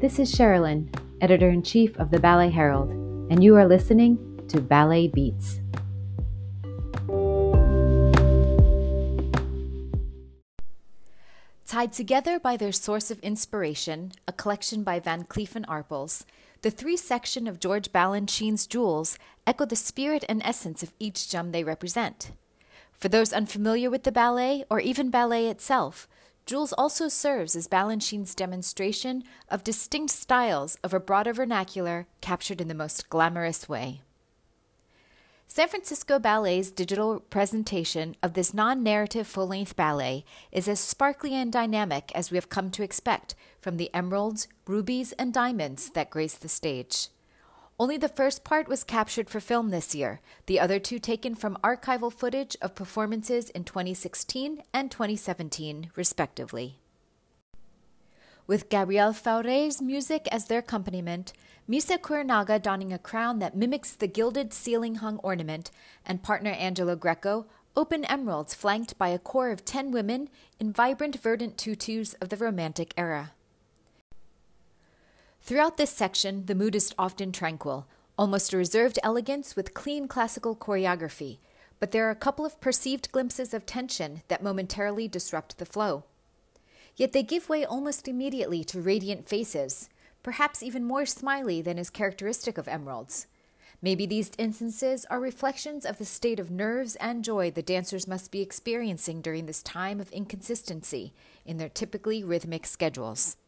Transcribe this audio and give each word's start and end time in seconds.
This 0.00 0.18
is 0.18 0.34
Sherilyn, 0.34 0.88
editor 1.20 1.50
in 1.50 1.62
chief 1.62 1.94
of 1.98 2.10
the 2.10 2.18
Ballet 2.18 2.48
Herald, 2.48 2.88
and 3.30 3.44
you 3.44 3.54
are 3.56 3.68
listening 3.68 4.16
to 4.48 4.58
Ballet 4.58 5.08
Beats. 5.08 5.60
Tied 11.66 11.92
together 11.92 12.40
by 12.40 12.56
their 12.56 12.72
source 12.72 13.10
of 13.10 13.20
inspiration, 13.20 14.12
a 14.26 14.32
collection 14.32 14.82
by 14.82 15.00
Van 15.00 15.24
Cleef 15.24 15.54
and 15.54 15.66
Arpels, 15.66 16.24
the 16.62 16.70
three 16.70 16.96
section 16.96 17.46
of 17.46 17.60
George 17.60 17.92
Balanchine's 17.92 18.66
jewels 18.66 19.18
echo 19.46 19.66
the 19.66 19.76
spirit 19.76 20.24
and 20.30 20.40
essence 20.42 20.82
of 20.82 20.94
each 20.98 21.28
gem 21.28 21.52
they 21.52 21.62
represent. 21.62 22.30
For 22.94 23.10
those 23.10 23.34
unfamiliar 23.34 23.90
with 23.90 24.04
the 24.04 24.12
ballet, 24.12 24.64
or 24.70 24.80
even 24.80 25.10
ballet 25.10 25.48
itself, 25.48 26.08
Jewels 26.46 26.72
also 26.72 27.08
serves 27.08 27.54
as 27.54 27.68
Balanchine's 27.68 28.34
demonstration 28.34 29.22
of 29.48 29.62
distinct 29.64 30.12
styles 30.12 30.76
of 30.82 30.92
a 30.92 31.00
broader 31.00 31.32
vernacular 31.32 32.06
captured 32.20 32.60
in 32.60 32.68
the 32.68 32.74
most 32.74 33.08
glamorous 33.08 33.68
way. 33.68 34.02
San 35.52 35.68
Francisco 35.68 36.20
Ballet's 36.20 36.70
digital 36.70 37.18
presentation 37.18 38.14
of 38.22 38.34
this 38.34 38.54
non 38.54 38.84
narrative 38.84 39.26
full 39.26 39.48
length 39.48 39.74
ballet 39.74 40.24
is 40.52 40.68
as 40.68 40.78
sparkly 40.78 41.34
and 41.34 41.52
dynamic 41.52 42.12
as 42.14 42.30
we 42.30 42.36
have 42.36 42.48
come 42.48 42.70
to 42.70 42.84
expect 42.84 43.34
from 43.60 43.76
the 43.76 43.92
emeralds, 43.92 44.46
rubies, 44.66 45.10
and 45.12 45.34
diamonds 45.34 45.90
that 45.90 46.08
grace 46.08 46.34
the 46.34 46.48
stage. 46.48 47.08
Only 47.80 47.96
the 47.96 48.10
first 48.10 48.44
part 48.44 48.68
was 48.68 48.84
captured 48.84 49.30
for 49.30 49.40
film 49.40 49.70
this 49.70 49.94
year, 49.94 50.20
the 50.44 50.60
other 50.60 50.78
two 50.78 50.98
taken 50.98 51.34
from 51.34 51.56
archival 51.64 52.12
footage 52.12 52.54
of 52.60 52.74
performances 52.74 53.48
in 53.48 53.64
2016 53.64 54.62
and 54.74 54.90
2017, 54.90 55.90
respectively. 55.96 56.78
With 58.46 58.68
Gabriel 58.68 59.12
Fauré's 59.12 59.80
music 59.80 60.28
as 60.30 60.44
their 60.44 60.58
accompaniment, 60.58 61.32
Misa 61.66 61.96
Kuranaga 61.96 62.60
donning 62.60 62.92
a 62.92 62.98
crown 62.98 63.38
that 63.38 63.56
mimics 63.56 63.92
the 63.92 64.06
gilded 64.06 64.52
ceiling 64.52 64.96
hung 64.96 65.16
ornament, 65.20 65.70
and 66.04 66.22
partner 66.22 66.50
Angelo 66.50 66.96
Greco 66.96 67.46
open 67.74 68.04
emeralds 68.04 68.52
flanked 68.52 68.98
by 68.98 69.08
a 69.08 69.18
corps 69.18 69.52
of 69.52 69.64
10 69.64 69.90
women 69.90 70.28
in 70.58 70.70
vibrant 70.70 71.18
verdant 71.18 71.56
tutus 71.56 72.12
of 72.20 72.28
the 72.28 72.36
Romantic 72.36 72.92
era. 72.98 73.32
Throughout 75.42 75.78
this 75.78 75.90
section, 75.90 76.46
the 76.46 76.54
mood 76.54 76.74
is 76.74 76.94
often 76.98 77.32
tranquil, 77.32 77.86
almost 78.16 78.52
a 78.52 78.56
reserved 78.56 78.98
elegance 79.02 79.56
with 79.56 79.74
clean 79.74 80.06
classical 80.06 80.54
choreography, 80.54 81.38
but 81.80 81.90
there 81.90 82.06
are 82.06 82.10
a 82.10 82.14
couple 82.14 82.44
of 82.44 82.60
perceived 82.60 83.10
glimpses 83.10 83.54
of 83.54 83.66
tension 83.66 84.22
that 84.28 84.42
momentarily 84.42 85.08
disrupt 85.08 85.58
the 85.58 85.64
flow. 85.64 86.04
Yet 86.94 87.12
they 87.12 87.22
give 87.22 87.48
way 87.48 87.64
almost 87.64 88.06
immediately 88.06 88.62
to 88.64 88.80
radiant 88.80 89.26
faces, 89.26 89.88
perhaps 90.22 90.62
even 90.62 90.84
more 90.84 91.06
smiley 91.06 91.62
than 91.62 91.78
is 91.78 91.88
characteristic 91.88 92.58
of 92.58 92.68
emeralds. 92.68 93.26
Maybe 93.82 94.04
these 94.04 94.32
instances 94.36 95.06
are 95.06 95.18
reflections 95.18 95.86
of 95.86 95.96
the 95.96 96.04
state 96.04 96.38
of 96.38 96.50
nerves 96.50 96.96
and 96.96 97.24
joy 97.24 97.50
the 97.50 97.62
dancers 97.62 98.06
must 98.06 98.30
be 98.30 98.42
experiencing 98.42 99.22
during 99.22 99.46
this 99.46 99.62
time 99.62 100.00
of 100.00 100.12
inconsistency 100.12 101.14
in 101.46 101.56
their 101.56 101.70
typically 101.70 102.22
rhythmic 102.22 102.66
schedules. 102.66 103.38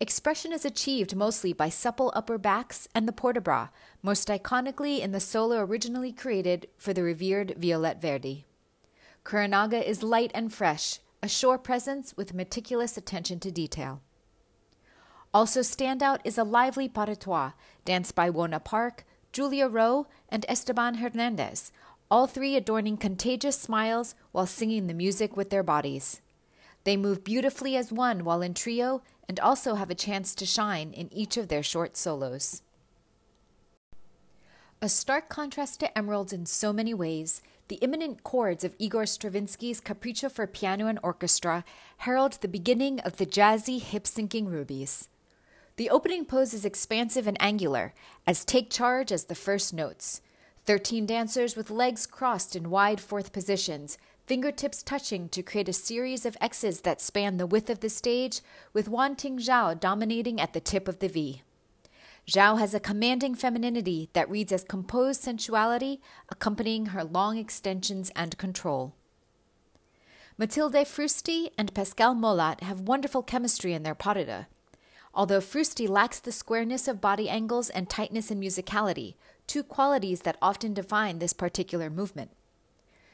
Expression 0.00 0.52
is 0.52 0.64
achieved 0.64 1.16
mostly 1.16 1.52
by 1.52 1.68
supple 1.68 2.12
upper 2.14 2.38
backs 2.38 2.86
and 2.94 3.08
the 3.08 3.12
port 3.12 3.34
de 3.34 3.40
bras, 3.40 3.70
most 4.00 4.28
iconically 4.28 5.00
in 5.00 5.10
the 5.10 5.18
solo 5.18 5.58
originally 5.58 6.12
created 6.12 6.68
for 6.76 6.92
the 6.92 7.02
revered 7.02 7.54
Violette 7.58 8.00
Verdy. 8.00 8.44
Kuranaga 9.24 9.84
is 9.84 10.04
light 10.04 10.30
and 10.34 10.54
fresh, 10.54 11.00
a 11.20 11.28
shore 11.28 11.58
presence 11.58 12.16
with 12.16 12.32
meticulous 12.32 12.96
attention 12.96 13.40
to 13.40 13.50
detail. 13.50 14.00
Also 15.34 15.60
standout 15.60 16.20
is 16.22 16.38
a 16.38 16.44
lively 16.44 16.88
trois, 16.88 17.52
danced 17.84 18.14
by 18.14 18.30
Wona 18.30 18.62
Park, 18.62 19.04
Julia 19.32 19.66
Rowe, 19.66 20.06
and 20.28 20.46
Esteban 20.48 20.94
Hernandez, 20.94 21.72
all 22.08 22.28
three 22.28 22.54
adorning 22.54 22.96
contagious 22.96 23.58
smiles 23.58 24.14
while 24.30 24.46
singing 24.46 24.86
the 24.86 24.94
music 24.94 25.36
with 25.36 25.50
their 25.50 25.64
bodies. 25.64 26.20
They 26.84 26.96
move 26.96 27.24
beautifully 27.24 27.76
as 27.76 27.92
one 27.92 28.24
while 28.24 28.40
in 28.40 28.54
trio 28.54 29.02
and 29.28 29.38
also 29.38 29.74
have 29.74 29.90
a 29.90 29.94
chance 29.94 30.34
to 30.34 30.46
shine 30.46 30.92
in 30.92 31.12
each 31.12 31.36
of 31.36 31.48
their 31.48 31.62
short 31.62 31.96
solos. 31.96 32.62
A 34.80 34.88
stark 34.88 35.28
contrast 35.28 35.80
to 35.80 35.98
Emeralds 35.98 36.32
in 36.32 36.46
so 36.46 36.72
many 36.72 36.94
ways, 36.94 37.42
the 37.66 37.76
imminent 37.76 38.22
chords 38.22 38.64
of 38.64 38.74
Igor 38.78 39.04
Stravinsky's 39.04 39.80
Capriccio 39.80 40.30
for 40.30 40.46
Piano 40.46 40.86
and 40.86 40.98
Orchestra 41.02 41.64
herald 41.98 42.34
the 42.34 42.48
beginning 42.48 43.00
of 43.00 43.16
the 43.16 43.26
jazzy, 43.26 43.80
hip 43.80 44.06
sinking 44.06 44.46
rubies. 44.46 45.08
The 45.76 45.90
opening 45.90 46.24
pose 46.24 46.54
is 46.54 46.64
expansive 46.64 47.26
and 47.26 47.36
angular, 47.40 47.92
as 48.26 48.44
take 48.44 48.70
charge 48.70 49.12
as 49.12 49.24
the 49.24 49.34
first 49.34 49.74
notes. 49.74 50.22
Thirteen 50.64 51.06
dancers 51.06 51.56
with 51.56 51.70
legs 51.70 52.06
crossed 52.06 52.56
in 52.56 52.70
wide 52.70 53.00
fourth 53.00 53.32
positions 53.32 53.98
fingertips 54.28 54.82
touching 54.82 55.26
to 55.30 55.42
create 55.42 55.70
a 55.70 55.72
series 55.72 56.26
of 56.26 56.36
X's 56.38 56.82
that 56.82 57.00
span 57.00 57.38
the 57.38 57.46
width 57.46 57.70
of 57.70 57.80
the 57.80 57.88
stage, 57.88 58.42
with 58.74 58.86
Wan 58.86 59.16
Ting 59.16 59.38
Zhao 59.38 59.80
dominating 59.80 60.38
at 60.38 60.52
the 60.52 60.60
tip 60.60 60.86
of 60.86 60.98
the 60.98 61.08
V. 61.08 61.40
Zhao 62.28 62.58
has 62.58 62.74
a 62.74 62.78
commanding 62.78 63.34
femininity 63.34 64.10
that 64.12 64.28
reads 64.28 64.52
as 64.52 64.64
composed 64.64 65.22
sensuality, 65.22 66.02
accompanying 66.28 66.86
her 66.86 67.02
long 67.02 67.38
extensions 67.38 68.12
and 68.14 68.36
control. 68.36 68.92
Mathilde 70.36 70.84
Froustey 70.86 71.48
and 71.56 71.72
Pascal 71.72 72.14
Molat 72.14 72.62
have 72.62 72.82
wonderful 72.82 73.22
chemistry 73.22 73.72
in 73.72 73.82
their 73.82 73.94
pas 73.94 74.12
de 74.12 74.26
deux. 74.26 74.46
Although 75.14 75.40
Froustey 75.40 75.88
lacks 75.88 76.20
the 76.20 76.32
squareness 76.32 76.86
of 76.86 77.00
body 77.00 77.30
angles 77.30 77.70
and 77.70 77.88
tightness 77.88 78.30
in 78.30 78.38
musicality, 78.38 79.14
two 79.46 79.62
qualities 79.62 80.20
that 80.20 80.36
often 80.42 80.74
define 80.74 81.18
this 81.18 81.32
particular 81.32 81.88
movement. 81.88 82.30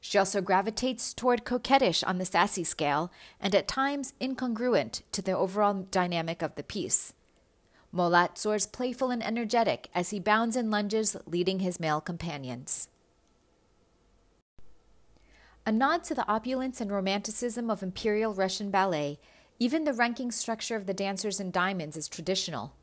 She 0.00 0.18
also 0.18 0.40
gravitates 0.40 1.12
toward 1.12 1.44
coquettish 1.44 2.04
on 2.06 2.18
the 2.18 2.24
sassy 2.24 2.64
scale 2.64 3.10
and 3.40 3.54
at 3.54 3.68
times 3.68 4.14
incongruent 4.20 5.02
to 5.12 5.22
the 5.22 5.32
overall 5.32 5.86
dynamic 5.90 6.42
of 6.42 6.54
the 6.54 6.62
piece. 6.62 7.12
Molat 7.92 8.36
soars 8.38 8.66
playful 8.66 9.10
and 9.10 9.22
energetic 9.22 9.88
as 9.94 10.10
he 10.10 10.20
bounds 10.20 10.54
and 10.54 10.70
lunges, 10.70 11.16
leading 11.26 11.60
his 11.60 11.80
male 11.80 12.00
companions. 12.00 12.88
A 15.64 15.72
nod 15.72 16.04
to 16.04 16.14
the 16.14 16.28
opulence 16.28 16.80
and 16.80 16.92
romanticism 16.92 17.70
of 17.70 17.82
Imperial 17.82 18.34
Russian 18.34 18.70
ballet, 18.70 19.18
even 19.58 19.84
the 19.84 19.92
ranking 19.92 20.30
structure 20.30 20.76
of 20.76 20.86
the 20.86 20.94
dancers 20.94 21.40
in 21.40 21.50
diamonds 21.50 21.96
is 21.96 22.06
traditional. 22.06 22.74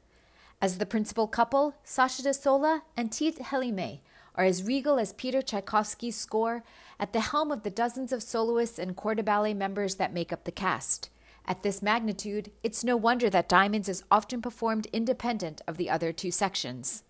As 0.62 0.78
the 0.78 0.86
principal 0.86 1.28
couple, 1.28 1.76
Sasha 1.84 2.24
de 2.24 2.34
Sola 2.34 2.84
and 2.98 3.12
Tiit 3.12 3.38
Helimets 3.38 4.00
are 4.36 4.46
as 4.46 4.64
regal 4.64 5.00
as 5.00 5.14
Peter 5.14 5.42
Tchaikovsky's 5.42 6.16
score 6.16 6.64
at 7.00 7.14
the 7.14 7.22
helm 7.22 7.52
of 7.52 7.64
the 7.64 7.70
dozens 7.70 8.12
of 8.12 8.24
soloists 8.24 8.80
and 8.80 8.96
corps 8.96 9.16
de 9.16 9.24
ballet 9.24 9.54
members 9.54 9.96
that 9.96 10.14
make 10.14 10.34
up 10.34 10.44
the 10.44 10.52
cast. 10.52 11.10
At 11.46 11.64
this 11.64 11.82
magnitude, 11.82 12.52
it's 12.64 12.84
no 12.84 12.96
wonder 12.96 13.30
that 13.30 13.50
Diamonds 13.50 13.90
is 13.90 14.04
often 14.10 14.42
performed 14.42 14.88
independent 14.94 15.62
of 15.68 15.78
the 15.78 15.90
other 15.90 16.14
two 16.14 16.32
sections. 16.32 17.04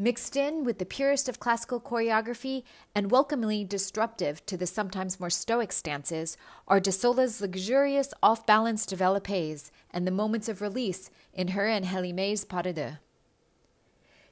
Mixed 0.00 0.36
in 0.36 0.62
with 0.62 0.78
the 0.78 0.84
purest 0.84 1.28
of 1.28 1.40
classical 1.40 1.80
choreography 1.80 2.62
and 2.94 3.10
welcomingly 3.10 3.64
disruptive 3.64 4.46
to 4.46 4.56
the 4.56 4.66
sometimes 4.66 5.18
more 5.18 5.30
stoic 5.30 5.72
stances 5.72 6.36
are 6.68 6.78
De 6.78 6.92
Sola's 6.92 7.40
luxurious 7.40 8.14
off 8.22 8.46
balance 8.46 8.86
developes 8.86 9.72
and 9.90 10.06
the 10.06 10.12
moments 10.12 10.48
of 10.48 10.60
release 10.60 11.10
in 11.32 11.48
her 11.48 11.66
and 11.66 11.84
Helimets' 11.84 12.44
pas 12.44 12.62
de 12.62 12.72
deux. 12.72 12.92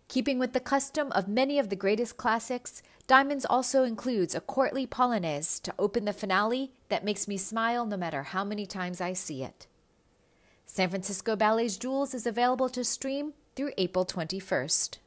Keeping 0.08 0.38
with 0.38 0.52
the 0.52 0.60
custom 0.60 1.10
of 1.12 1.28
many 1.28 1.58
of 1.58 1.68
the 1.68 1.76
greatest 1.76 2.16
classics, 2.16 2.82
Diamonds 3.06 3.46
also 3.48 3.84
includes 3.84 4.34
a 4.34 4.40
courtly 4.40 4.84
polonaise 4.84 5.60
to 5.62 5.74
open 5.78 6.06
the 6.06 6.12
finale 6.12 6.72
that 6.88 7.04
makes 7.04 7.28
me 7.28 7.36
smile 7.36 7.86
no 7.86 7.96
matter 7.96 8.24
how 8.24 8.42
many 8.42 8.66
times 8.66 9.00
I 9.00 9.12
see 9.12 9.44
it. 9.44 9.68
San 10.66 10.90
Francisco 10.90 11.36
Ballet's 11.36 11.76
Jewels 11.76 12.14
is 12.14 12.26
available 12.26 12.68
to 12.70 12.82
stream 12.82 13.34
through 13.54 13.72
April 13.78 14.04
21st. 14.04 14.98